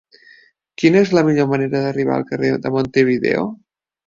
[0.83, 3.47] Quina és la millor manera d'arribar al carrer de Montevideo?